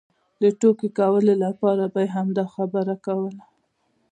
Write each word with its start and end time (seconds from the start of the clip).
د 0.41 0.43
ټوکې 0.59 0.89
کولو 0.99 1.33
لپاره 1.45 1.83
به 1.93 2.01
یې 2.05 2.13
همدا 2.15 2.45
خبره 2.53 2.95
کوله. 3.05 3.43